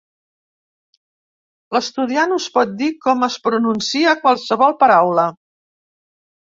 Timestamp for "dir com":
2.81-3.29